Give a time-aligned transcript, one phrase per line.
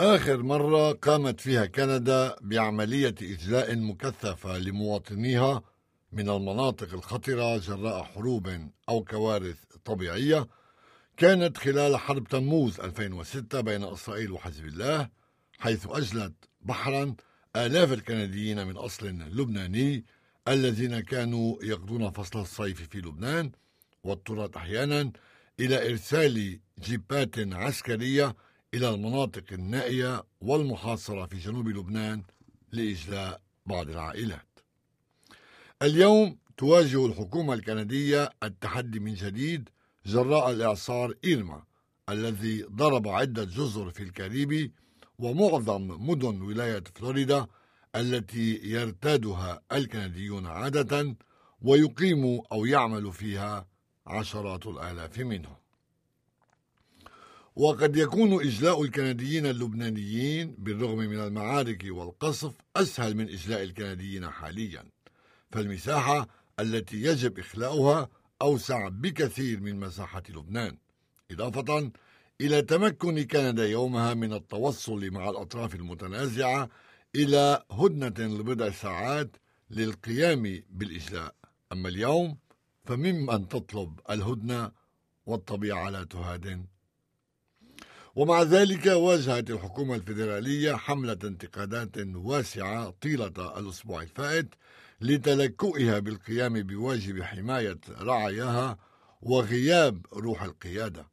[0.00, 5.62] آخر مرة قامت فيها كندا بعملية إجلاء مكثفة لمواطنيها
[6.12, 10.46] من المناطق الخطرة جراء حروب أو كوارث طبيعية
[11.16, 15.08] كانت خلال حرب تموز 2006 بين إسرائيل وحزب الله
[15.58, 17.14] حيث أجلت بحرا
[17.56, 20.04] آلاف الكنديين من أصل لبناني
[20.48, 23.52] الذين كانوا يقضون فصل الصيف في لبنان
[24.04, 25.12] واضطرت أحيانا
[25.60, 28.36] إلى إرسال جيبات عسكرية
[28.76, 32.22] إلى المناطق النائية والمحاصرة في جنوب لبنان
[32.72, 34.58] لإجلاء بعض العائلات.
[35.82, 39.68] اليوم تواجه الحكومة الكندية التحدي من جديد
[40.06, 41.62] جراء الإعصار إيرما
[42.08, 44.72] الذي ضرب عدة جزر في الكاريبي
[45.18, 47.46] ومعظم مدن ولاية فلوريدا
[47.96, 51.16] التي يرتادها الكنديون عادة
[51.62, 53.66] ويقيم أو يعمل فيها
[54.06, 55.56] عشرات الآلاف منهم.
[57.56, 64.84] وقد يكون إجلاء الكنديين اللبنانيين بالرغم من المعارك والقصف أسهل من إجلاء الكنديين حاليا.
[65.52, 66.28] فالمساحة
[66.60, 68.08] التي يجب إخلاؤها
[68.42, 70.78] أوسع بكثير من مساحة لبنان.
[71.30, 71.92] إضافة
[72.40, 76.68] إلى تمكن كندا يومها من التوصل مع الأطراف المتنازعة
[77.14, 79.36] إلى هدنة لبضع ساعات
[79.70, 81.34] للقيام بالإجلاء.
[81.72, 82.38] أما اليوم
[82.84, 84.72] فممن تطلب الهدنة
[85.26, 86.75] والطبيعة لا تهادن.
[88.16, 94.48] ومع ذلك واجهت الحكومة الفيدرالية حملة انتقادات واسعة طيلة الأسبوع الفائت
[95.00, 98.78] لتلكؤها بالقيام بواجب حماية رعاياها
[99.22, 101.08] وغياب روح القيادة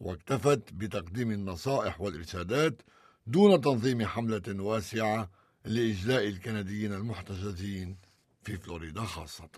[0.00, 2.82] واكتفت بتقديم النصائح والإرشادات
[3.26, 5.30] دون تنظيم حملة واسعة
[5.64, 7.96] لإجلاء الكنديين المحتجزين
[8.42, 9.48] في فلوريدا خاصة.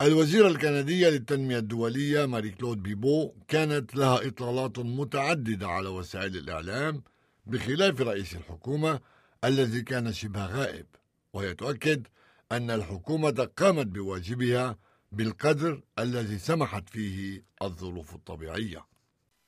[0.00, 7.02] الوزيرة الكندية للتنمية الدولية ماري كلود بيبو كانت لها إطلالات متعددة على وسائل الإعلام
[7.46, 9.00] بخلاف رئيس الحكومة
[9.44, 10.86] الذي كان شبه غائب
[11.32, 12.06] وهي تؤكد
[12.52, 14.78] أن الحكومة قامت بواجبها
[15.12, 18.86] بالقدر الذي سمحت فيه الظروف الطبيعية.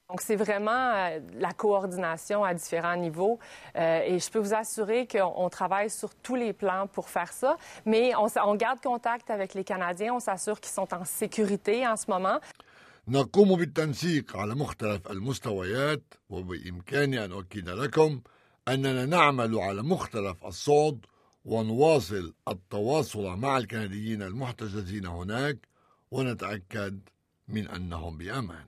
[0.09, 3.38] Donc, c'est vraiment euh, la coordination à différents niveaux.
[3.75, 7.57] Euh, et je peux vous assurer qu'on travaille sur tous les plans pour faire ça.
[7.85, 10.13] Mais on, on garde contact avec les Canadiens.
[10.16, 12.39] On s'assure qu'ils sont en sécurité en ce moment.
[13.07, 18.22] نقوم بالتنسيق على مختلف المستويات وبإمكاني أن أؤكد لكم
[18.67, 21.05] أننا نعمل على مختلف الصعد
[21.45, 25.57] ونواصل التواصل مع الكنديين المحتجزين هناك
[26.11, 27.00] ونتأكد
[27.47, 28.66] من أنهم بأمان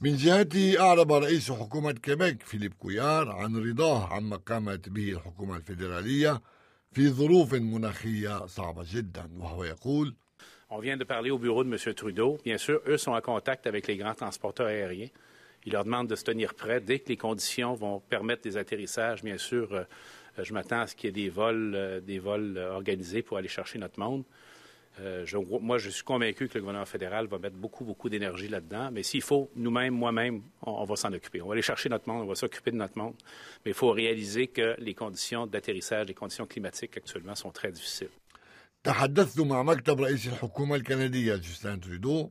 [0.00, 6.40] من جهته أعرب رئيس حكومة كيبيك فيليب كويار عن رضاه عما قامت به الحكومة الفيدرالية
[6.92, 10.14] في ظروف مناخية صعبة جدا وهو يقول
[10.72, 11.94] On vient de parler au bureau de M.
[11.94, 12.38] Trudeau.
[12.44, 15.08] Bien sûr, eux sont en contact avec les grands transporteurs aériens.
[15.66, 19.22] Ils leur demandent de se tenir prêts dès que les conditions vont permettre des atterrissages.
[19.22, 19.84] Bien sûr, euh,
[20.38, 23.36] je m'attends à ce qu'il y ait des vols, euh, des vols euh, organisés pour
[23.36, 24.24] aller chercher notre monde.
[25.00, 28.48] Euh, je, moi, je suis convaincu que le gouvernement fédéral va mettre beaucoup, beaucoup d'énergie
[28.48, 28.90] là-dedans.
[28.92, 31.40] Mais s'il faut, nous-mêmes, moi-même, on, on, va s'en occuper.
[31.40, 33.14] On va aller chercher notre monde, on va s'occuper de notre monde.
[33.64, 38.10] Mais il faut réaliser que les conditions d'atterrissage, les conditions climatiques actuellement sont très difficiles.
[38.84, 42.30] تحدثت مع مكتب رئيس الحكومة الكندية جوستين تريدو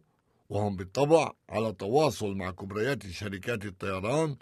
[0.49, 4.35] وهم بالطبع على تواصل مع كبريات شركات الطيران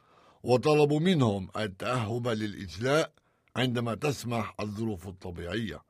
[0.43, 3.11] وطلبوا منهم التأهب للإجلاء
[3.55, 5.81] عندما تسمح الظروف الطبيعية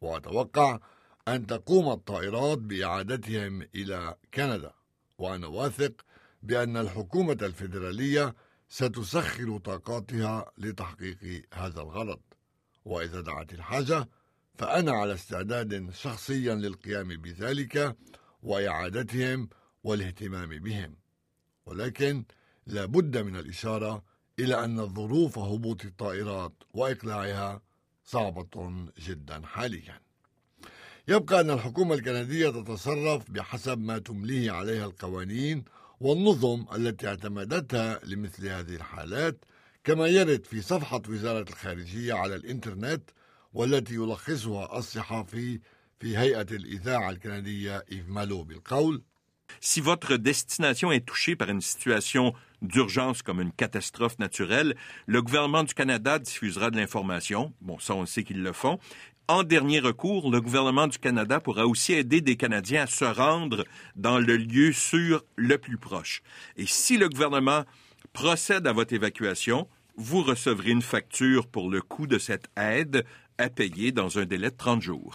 [0.00, 0.78] وأتوقع
[1.27, 4.71] أن تقوم الطائرات بإعادتهم إلى كندا
[5.17, 6.05] وأنا واثق
[6.43, 8.35] بأن الحكومة الفيدرالية
[8.69, 12.19] ستسخر طاقاتها لتحقيق هذا الغرض.
[12.85, 14.09] وإذا دعت الحاجة
[14.55, 17.95] فأنا على استعداد شخصيا للقيام بذلك
[18.43, 19.49] وإعادتهم
[19.83, 20.95] والاهتمام بهم.
[21.65, 22.25] ولكن
[22.67, 24.03] لا بد من الإشارة
[24.39, 27.61] إلى أن ظروف هبوط الطائرات وإقلاعها
[28.03, 30.01] صعبة جدا حاليا.
[31.07, 35.63] يبقى أن الحكومة الكندية تتصرف بحسب ما تمليه عليها القوانين
[35.99, 39.45] والنظم التي اعتمدتها لمثل هذه الحالات
[39.83, 43.09] كما يرد في صفحة وزارة الخارجية على الإنترنت
[43.53, 45.59] والتي يلخصها الصحفي
[45.99, 49.03] في هيئة الإذاعة الكندية إيف مالو بالقول
[49.67, 54.75] Si votre destination est touchée par une situation d'urgence comme une catastrophe naturelle,
[55.07, 57.51] le gouvernement du Canada diffusera de l'information.
[57.61, 58.77] Bon, ça, on sait qu'ils le font.
[59.27, 63.65] En dernier recours, le gouvernement du Canada pourra aussi aider des Canadiens à se rendre
[63.95, 66.21] dans le lieu sûr le plus proche.
[66.57, 67.63] Et si le gouvernement
[68.13, 73.03] procède à votre évacuation, vous recevrez une facture pour le coût de cette aide
[73.39, 75.11] à payer dans un délai de 30 jours.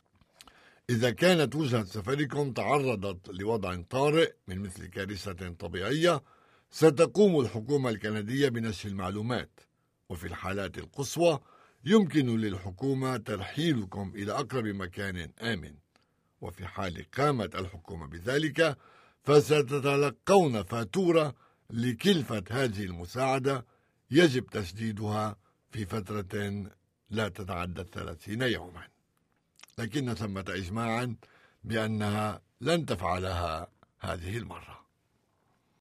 [0.90, 6.22] إذا كانت وجهة سفركم تعرضت لوضع طارئ من مثل كارثة طبيعية
[6.70, 9.60] ستقوم الحكومة الكندية بنشر المعلومات.
[10.08, 11.40] وفي الحالات القصوى
[11.84, 15.74] يمكن للحكومة ترحيلكم إلى أقرب مكان آمن.
[16.40, 18.78] وفي حال قامت الحكومة بذلك
[19.22, 21.34] فستتلقون فاتورة
[21.70, 23.66] لكلفة هذه المساعدة
[24.10, 25.36] يجب تسديدها
[25.70, 26.64] في فترة
[27.10, 28.99] لا تتعدى الثلاثين يوما.
[29.80, 31.16] لكن ثمة إجماعا
[31.64, 33.68] بأنها لن تفعلها
[34.00, 34.79] هذه المرة.